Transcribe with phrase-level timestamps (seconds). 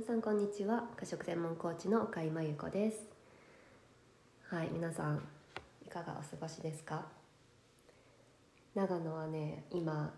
[0.00, 0.84] 皆さんこんにちは。
[0.96, 3.02] 過食専門コーチの岡井真由子です。
[4.48, 5.22] はい皆さん
[5.86, 7.04] いかがお過ごしですか？
[8.74, 10.14] 長野はね今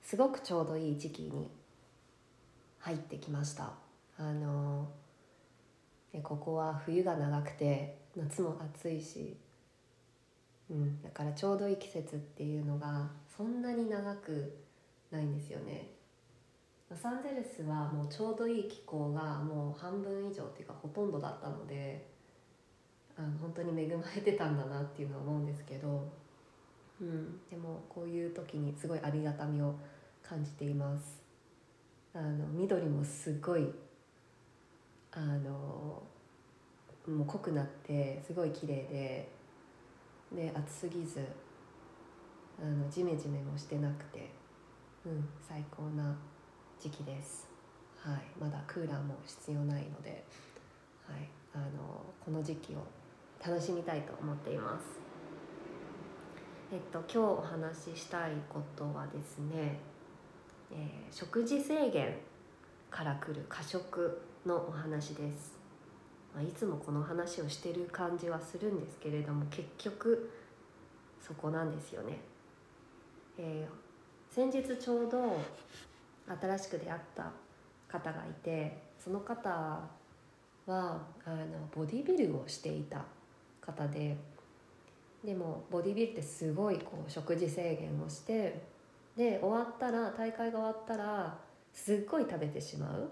[0.00, 1.50] すごくちょうどいい時期に
[2.78, 3.74] 入ってきました。
[4.16, 4.88] あの
[6.22, 9.36] ここは冬が長くて夏も暑いし
[10.70, 14.56] うん、だからちょうどいい季節っていうのがそんなに長く
[15.10, 15.97] ないんですよね。
[16.90, 22.06] ロサンゼルスはもうちょうどいい気候がもう半分以上っていうかほとんどだったので
[23.16, 26.08] あの本当に恵まれてたんだなっていうのは思うんですけど、
[27.00, 29.74] うん、でもこういう時にすごいありがたみを
[30.22, 31.22] 感じています。
[32.14, 33.68] あの緑もすごい
[35.12, 36.02] あの
[37.06, 39.28] もう濃くなってすごい綺麗で
[40.32, 41.20] で暑すぎず
[42.60, 44.30] あのジメジメもしてなくて、
[45.04, 46.16] うん、最高な
[46.80, 47.48] 時期です、
[47.98, 50.24] はい、まだクーラーも必要ないので、
[51.06, 52.78] はい、あのこの時期を
[53.44, 54.98] 楽しみたいと思っています。
[56.70, 59.80] えっと今日お話ししたいことはですね、
[60.70, 62.14] えー食事制限
[62.90, 65.58] からくる過食のお話です。
[66.34, 70.30] まあ、いつもこの話をしてる感じはするんですけれども結局
[71.20, 72.18] そこなんですよね。
[73.38, 73.88] えー
[74.30, 75.36] 先日ちょうど
[76.40, 77.30] 新しく出会った
[77.88, 79.88] 方がいてその方は
[80.66, 83.04] あのボディビルをしていた
[83.60, 84.16] 方で
[85.24, 88.62] でもボディビルってすごいこう食事制限をして
[89.16, 91.38] で終わったら大会が終わったら
[91.72, 93.10] すっごい食べてしまう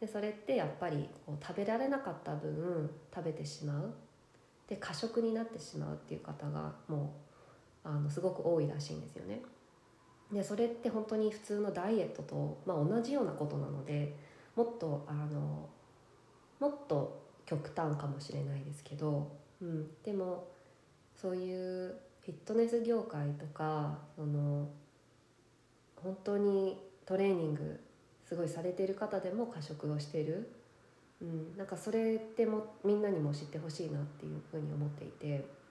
[0.00, 3.92] でそれってやっぱりこう食べられなかった分食べてしまう
[4.68, 7.14] で過食になってしまうっていう方がも
[7.84, 9.42] うあのすごく多いらしいんですよね。
[10.32, 14.14] でそれって本当に普通のダイエットと、まあ、同じようなことなので
[14.56, 15.68] もっとあの
[16.60, 20.48] もっと極端かもしれないですけど、うん、でも
[21.14, 21.94] そういう
[22.24, 24.68] フィットネス業界とかその
[25.96, 27.80] 本当にトレーニング
[28.26, 30.50] すごいされてる方でも過食をしてる、
[31.20, 35.62] うん、なんかそれってもみんなにも知ってほしいなっていうふうに思っていて。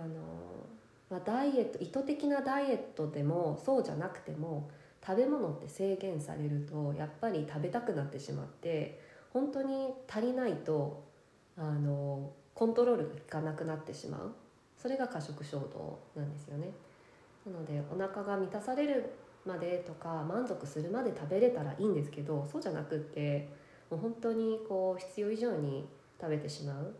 [0.00, 0.66] あの、
[1.12, 4.70] まあ、ダイエット意図的なダイエットでもそうじゃなくても
[5.06, 8.98] 食べ物って制限されるとやっぱり食べたくなってしまって
[9.30, 11.04] 本当に足りないと
[11.58, 14.32] あのコントロールが効かなくなってしまう。
[14.78, 16.70] それが過食衝動なんですよね。
[17.46, 19.12] なのでお腹が満たされる
[19.44, 23.50] までとか満足するまで食べれたらいいんですけどそうじゃなくって
[23.90, 25.86] もう本当にこう必要以上に
[26.18, 26.94] 食べてしまう。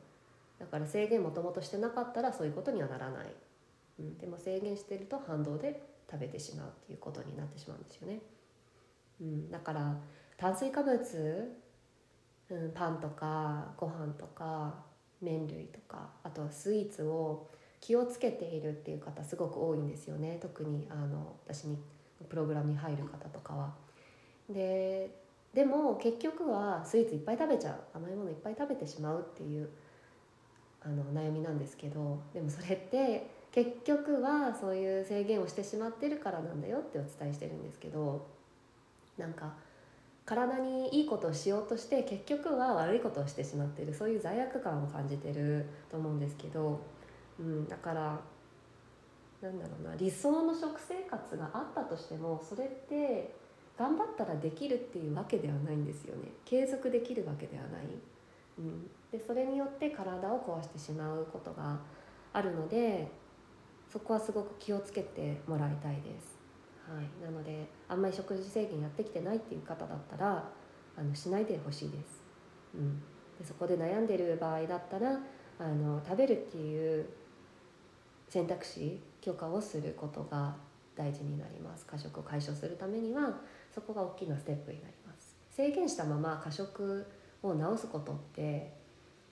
[0.59, 3.33] だから制限もともとしてなかったらそういうことにはならない、
[3.99, 8.21] うん、でも制限してると反動で食べてしまうっていうことになってしまうんですよね、
[9.21, 9.97] うん、だから
[10.37, 11.57] 炭水化物、
[12.51, 14.75] うん、パンとかご飯とか
[15.21, 17.49] 麺類とかあとはスイーツを
[17.81, 20.39] 気をつけているっていう方すごく多いんですよね。
[20.41, 21.77] 特にあの私に
[22.29, 23.75] プログラムに入る方とかは。
[24.49, 25.11] で
[25.53, 27.99] でも結局はスイーツいっぱい食べちゃう。
[27.99, 29.69] 甘いものいっぱい食べてしまうっていう
[30.81, 38.27] あの悩みなんですけどでもそれって結局はそういう制限をしてしまってるからなんだよってお伝えしてるんですけど
[39.19, 39.53] なんか
[40.25, 46.81] 体にいいことをしようとして結局は悪いことをしてしまってるそういう罪悪感を感じてると思うんですけど、
[47.39, 48.21] うん、だから
[49.43, 53.35] なんだろうな理想の食生活があったとしてもそれって
[53.77, 56.29] 頑張ったらできるっていうわけではないんですよね。
[56.45, 57.83] 継続できるわけではない、
[58.59, 61.81] うん、でそれによって体を壊してしまうことが
[62.33, 63.09] あるので
[63.93, 66.39] そこはすごく気をつけてもらいたいです、
[66.89, 70.51] はい、なのであんまり食事制限やってきてないっていう方だったら
[70.97, 72.23] あのしないでほしいです、
[72.75, 72.99] うん、
[73.39, 75.19] でそこで悩んでる場合だったら
[75.59, 77.07] あの食べるっていう
[78.29, 80.57] 選択肢許可をすることが
[80.97, 81.87] 大事になります。
[81.87, 83.41] 過食を解消するためには
[83.75, 85.37] そこが大きなステップになります。
[85.51, 87.07] 制限したまま過食
[87.43, 88.73] を治すことって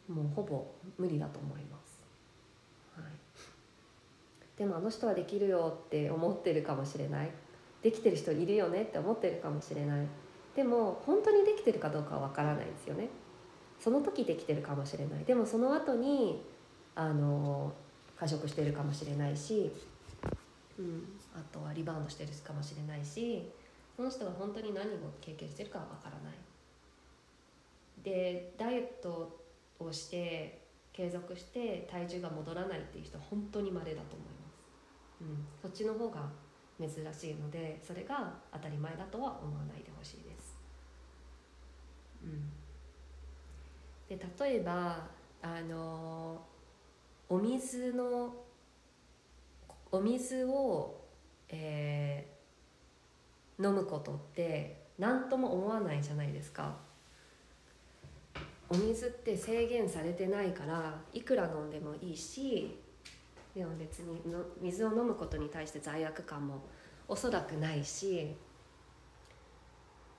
[0.08, 0.66] もうほぼ
[0.98, 1.79] 無理だと思います、
[4.60, 7.30] でもあの人はできるよって思ってるかもしれない。
[7.82, 10.06] できてる人いるよねって思ってるかもしれない。
[10.54, 13.08] でも本当にできてるかどうかはわからないですよね。
[13.78, 15.24] その時できてるかもしれない。
[15.24, 16.44] でもその後に
[16.94, 17.72] あの
[18.18, 19.72] 過食してるかもしれないし、
[20.78, 21.04] うん、
[21.34, 23.50] あとはリバウンドしてるかもしれないし
[23.96, 24.88] その人が本当に何を
[25.22, 26.34] 経験してるかはわからない。
[28.02, 29.40] でダイエット
[29.78, 30.60] をして
[30.92, 34.39] 継続して体重が戻らないっていう人本当に稀だと思います、
[35.20, 36.28] うん、そっちの方が
[36.78, 40.56] 珍しいのでそれが当たり前だとは思わないでほしいです、
[42.22, 45.06] うん、で例えば
[45.42, 46.40] あの
[47.28, 48.34] お水の
[49.92, 51.00] お水を、
[51.48, 52.40] えー
[53.62, 56.74] 飲むことって何とも思わないじゃないですか。
[58.70, 62.78] お水って制限されてないからいくら飲んでもいいし
[63.54, 66.62] でも別にの水を飲むことに対して罪悪感も
[67.08, 68.36] おそらくないし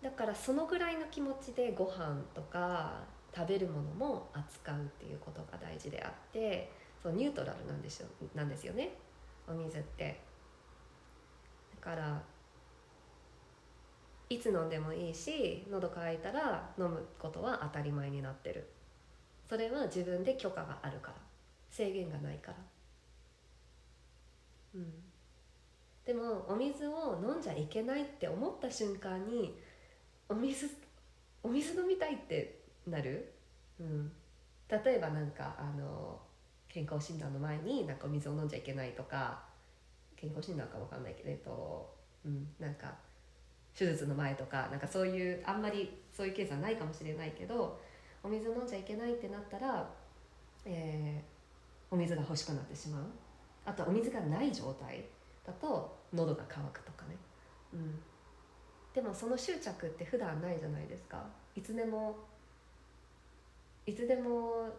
[0.02, 8.94] だからそのぐらいの気持ちでご飯とか食べるものも扱うっていうことが大事であってそうニュートラルなんですよなんですよね
[9.48, 10.20] お水って。
[11.76, 12.22] だから
[14.30, 18.70] いつ飲んでもいいし喉乾いたら飲むことは当たり前になってる。
[19.50, 21.16] それは自分で許可があるから。
[21.70, 22.58] 制限がないから。
[24.76, 24.94] うん。
[26.06, 29.56] でもお水を飲んじゃいけないって思った瞬間に
[30.28, 30.70] お水
[31.44, 33.34] お水飲みたいってなる、
[33.80, 34.12] うん、
[34.70, 36.20] 例えばなんかあの
[36.68, 39.44] 健康診断の前になんかお水を飲んじゃいけないとか
[40.16, 41.94] 健康診断かわかんないけど、えっと
[42.26, 42.94] うん、なんか
[43.78, 47.80] 手術の前とかなんかそういうあんまりそういうケースはないかもしれないけど
[48.24, 49.88] お水を飲んじゃいけないってなったら、
[50.66, 51.32] えー
[51.92, 53.04] お水が欲しくなってしまう。
[53.66, 55.06] あとお水がない状態
[55.46, 57.16] だと喉が渇くとかね、
[57.74, 58.00] うん、
[58.94, 61.24] でもその執着って普段ないじゃないですか。
[61.56, 62.16] いつでも
[63.86, 64.70] いつでも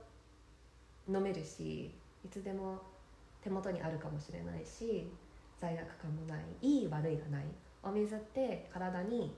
[1.08, 1.92] 飲めるし
[2.24, 2.80] いつでも
[3.42, 5.10] 手元にあるかもしれないし
[5.60, 6.44] 罪悪感もない。
[6.60, 7.44] いい悪いがない。
[7.82, 9.36] お水って体に、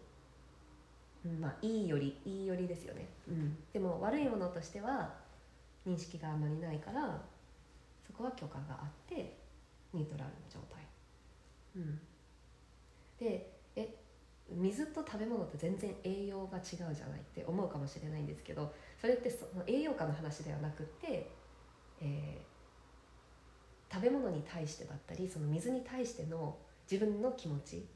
[1.25, 5.15] うん、まあいいよりいいよりですよね、うん、でも悪いものとしては
[5.87, 7.23] 認識があまりないから
[8.07, 9.37] そこは許可があって
[9.93, 10.83] ニュートラルな状態、
[11.77, 12.01] うん、
[13.19, 13.95] でえ
[14.51, 21.31] 水と食べ物って全然栄養が違うじゃないって思うかもしれないんですけどそれってその栄養価の話ではなくって、
[22.01, 22.55] えー
[23.95, 26.57] 食べ物に対してだったりその水に対しての
[26.91, 27.87] 自分の気持ち、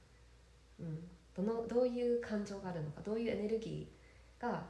[0.79, 0.99] うん、
[1.37, 4.63] どのどういう感情があるのかどういうエネルギーが、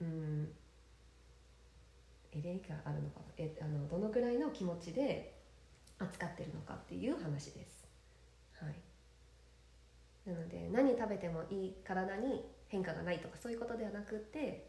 [0.00, 0.48] うん、
[2.36, 5.34] エネルギーがあるのかえあのどのぐらいの気持ちで
[5.98, 7.86] 扱ってるのかっていう話です。
[8.60, 8.74] はい。
[10.28, 14.66] なので何食べてもいい体に変化がないとかそういうことではなくって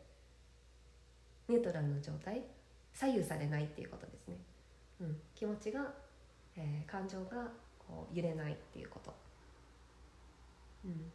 [1.47, 2.43] ニュートラルの状態
[2.93, 4.35] 左右されないっていうことですね、
[5.01, 5.81] うん、気持ちが、
[6.55, 7.47] えー感情が
[7.79, 9.13] こう揺れないっていうこと、
[10.85, 11.11] うん、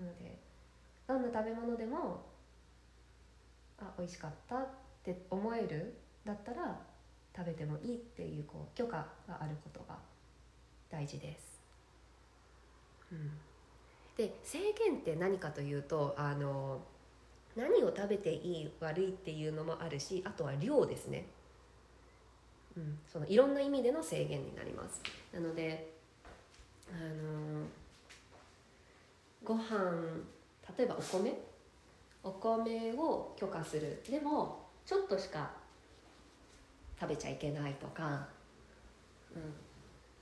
[0.00, 0.38] なので
[1.06, 2.24] どんな食べ物でも
[3.78, 4.66] あ美味しかった
[5.02, 5.94] って思える
[6.24, 6.78] だったら
[7.36, 8.96] 食べてもいいっていうこう許可
[9.26, 9.98] があることが
[10.90, 11.60] 大事です。
[13.10, 13.30] うん、
[14.16, 16.80] で制限って何かというとあの
[17.56, 21.26] 何を食べていい悪いっていうのもあるしあとは量ですね、
[22.76, 25.02] うん、そのいろんな意味での制限になります。
[25.32, 25.92] なので
[26.90, 27.66] あの
[29.44, 29.68] ご飯
[30.78, 31.34] 例えばお米？
[32.24, 34.00] お米を許可する。
[34.08, 35.50] でもちょっとしか
[37.00, 38.28] 食べちゃいけないとか、
[39.34, 39.54] うん、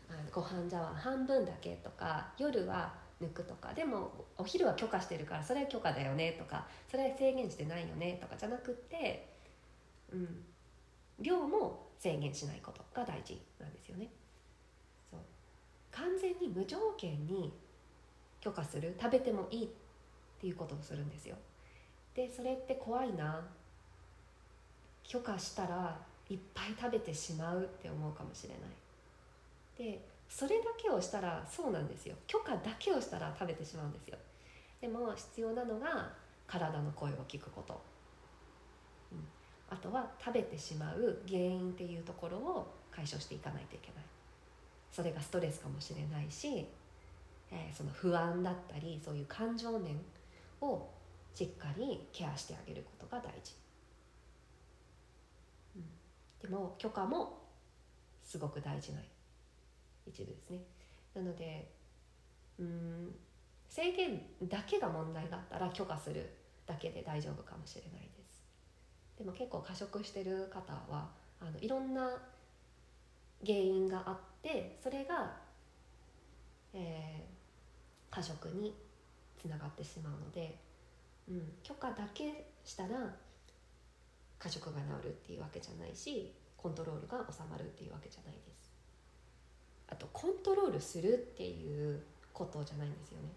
[0.08, 9.28] あのご飯茶碗半分だけとか夜は抜くとかでもお昼は許可してるからそれは許可だよねとかそれは制限してないよねとかじゃなくって、
[10.12, 10.44] うん、
[11.20, 14.08] 量も制限しないことが大事なんですよね。
[15.10, 15.20] そう
[15.92, 17.52] 完全に無条件に
[18.40, 19.68] 許可する食べてもいいっ
[20.40, 21.36] ていうことをするんですよ。
[22.14, 23.46] でそれって怖いな
[25.04, 28.56] 許可したらいっぱい食べてしまうって思うかもしれな
[29.88, 29.92] い。
[29.92, 32.14] でそれだけをしたらそうなんですよ。
[32.26, 34.18] 許可だけをしたら食べてしまうんですよ。
[34.80, 36.12] でも必要なのが
[36.46, 37.80] 体の声を聞くこと、
[39.12, 39.18] うん、
[39.68, 44.04] あとは食べてしまう原因っていうところを解消していかないといけない。
[44.92, 46.66] それがストレスかもしれないし、
[47.50, 50.00] えーその不安だったりそういう感情面
[50.60, 50.88] を
[51.34, 53.54] しっかりケアしてあげることが大事、
[56.42, 57.38] でも許可も
[58.22, 59.00] すごく大事な
[60.06, 60.58] 一部ですね。
[61.14, 61.70] なので
[62.58, 63.14] うん
[63.68, 66.28] 制限だけが問題だったら許可する
[66.66, 68.42] だけで大丈夫かもしれないです。
[69.18, 72.10] でも結構過食してる方はあのいろんな
[73.44, 75.36] 原因があってそれが、
[76.72, 77.40] えー
[78.10, 78.74] 過食に
[79.40, 80.58] つながってしまうので、
[81.28, 83.14] うん、許可だけしたら
[84.40, 88.72] 過食が治るっていうわけじゃないしコントロールが収まるっていうわけじゃないです。
[89.88, 93.28] あとコントロールするっていうことじゃないんですよね。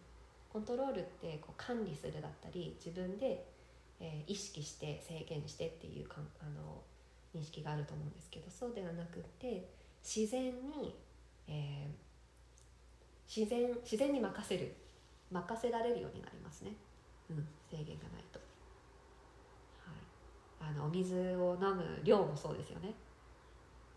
[0.51, 3.45] コントロールってこう管理するだったり自分で
[3.99, 6.81] えー、意識して制限してっていうかあの
[7.33, 9.69] 認識があると思うんですけどそうではなくって
[10.03, 10.93] 自然に、
[11.47, 14.75] えー、自然自然に任せる。
[15.31, 16.73] 任せられるようになりますね、
[17.31, 18.39] うん、制限がないと、
[20.73, 22.93] のお水を飲む量もそうですよね、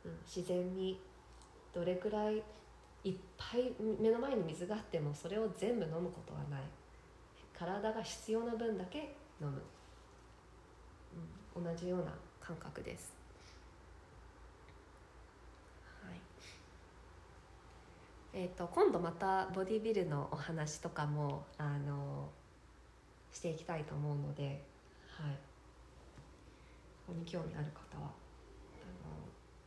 [0.04, 1.00] うん、自然に
[1.74, 2.42] どれくらい
[3.04, 6.60] いっぱい目の前に水があってもそれを全部飲むことはない。
[7.56, 9.62] 体が必要な分だけ飲む、
[11.56, 13.16] うん、同じような感覚です。
[18.38, 22.28] えーと、今度またボディビルのお話とかもあの
[23.32, 24.62] していきたいと思うので、
[25.08, 25.38] はい、
[27.06, 28.12] ここに興味ある方はあの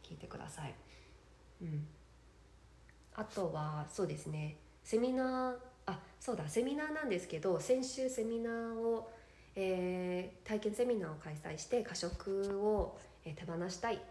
[0.03, 0.73] 聞いてください。
[1.61, 1.87] うん、
[3.15, 4.57] あとはそうですね。
[4.83, 5.55] セミナー
[5.85, 9.09] あそうだセミナーなんですけど先週セミナーを、
[9.55, 14.01] えー、体験セミナーを開催して過食を、えー、手放したい。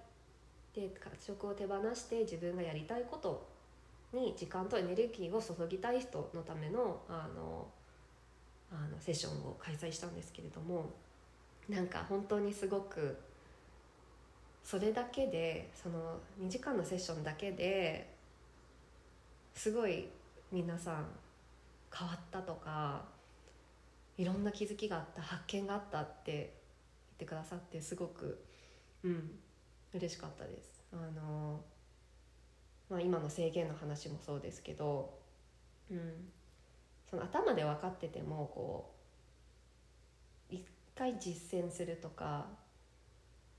[0.75, 3.49] で過食を手放して自分がやりたいこと
[4.12, 7.68] に時間とエネルギーを注ぎたい人のためのあの
[8.70, 10.92] あのセッションを開催したんですけれども
[11.68, 13.18] なんか本当にすごく
[14.64, 18.08] それだけでその2時間のセッションだけで
[19.54, 20.08] すごい
[20.52, 21.06] 皆さん
[21.94, 23.02] 変わったとか
[24.16, 26.46] いろんな気づきがあった発見があったって言っ
[27.18, 28.42] てくださってすごく
[29.04, 29.30] うん
[29.94, 30.82] 嬉しかったです。
[30.92, 31.60] あの
[32.90, 35.18] まあ、今の制限の話もそうですけど、
[35.90, 36.28] うん、
[37.08, 38.98] その頭で分かっててもこう
[40.99, 42.47] 回実践するとか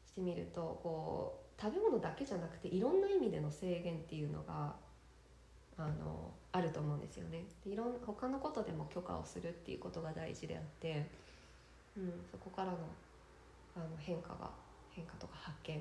[0.06, 4.76] してみるとこう食べ物だけじゃなくていろんな意味での制限っていうのが
[5.78, 7.46] あのあると思うんですよね。
[7.64, 11.10] でいろん他のことでも許可をするっていうことが大事であって、
[11.96, 12.78] うん、そこからの
[13.78, 14.52] あの変化が
[14.92, 15.78] 変化とか発見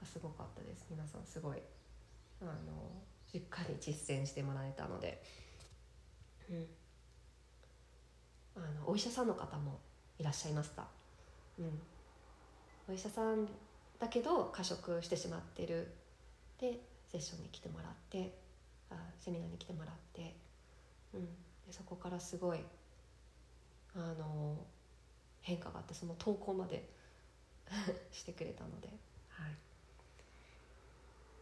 [0.00, 0.86] がすごかったです。
[0.90, 1.58] 皆さんすごい
[2.42, 2.50] あの
[3.30, 5.22] しっかり実践してもらえたので、
[6.50, 6.66] うん、
[8.56, 9.78] あのお医者さんの方も
[10.20, 10.84] いらっしゃいました、
[11.58, 11.80] うん、
[12.88, 13.48] お医者さん
[13.98, 15.88] だけど過食してしまってる。
[16.60, 16.78] で
[17.10, 18.34] セッションに来てもらって
[18.90, 20.34] あセミナーに来てもらって、
[21.14, 21.24] うん、
[21.66, 22.58] でそこからすごい
[23.96, 24.56] あの
[25.40, 26.86] 変化があってその投稿まで
[28.12, 28.88] してくれたので。
[29.30, 29.56] はい。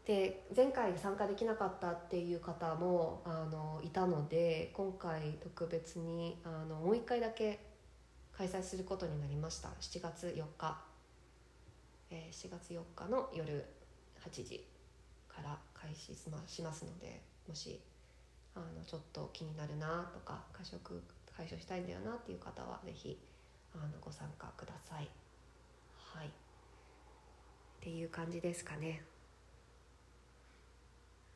[0.07, 7.68] で前回参加できなかったっていう方もあのいたので今回特別にあのもう一回だけ
[8.39, 9.69] 開催することになりました。
[9.81, 10.81] 7月4日、
[12.09, 13.67] えー、7月4日の夜
[14.21, 14.65] 8時
[15.29, 17.81] から開始しますのでもし
[18.55, 21.03] あのちょっと気になるなとか過食
[21.37, 23.19] 解消したいんだよなっていう方は是非
[23.75, 25.09] あのご参加ください。
[25.97, 26.29] はい。
[26.29, 26.31] っ
[27.81, 29.03] ていう感じですかね。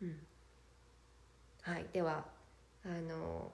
[0.01, 0.17] うん、
[1.63, 1.87] はい。
[1.93, 2.25] では
[2.85, 3.51] あの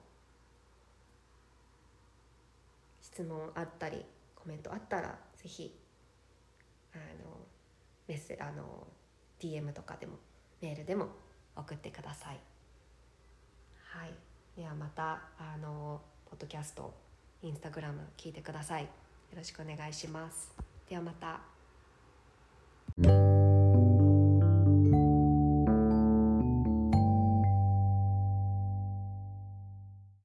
[3.11, 4.03] 質問あったり
[4.35, 5.77] コメントあったらぜひ
[6.93, 7.37] あの
[8.07, 8.87] メッセあの
[9.39, 10.13] DM とかでも
[10.61, 11.07] メールでも
[11.55, 12.39] 送ってください。
[13.91, 14.13] はい、
[14.59, 16.93] ではまたあのポッドキャスト
[17.41, 18.83] インスタグラム聞いてください。
[18.83, 18.89] よ
[19.35, 20.51] ろしくお願いします。
[20.89, 21.41] ではまた。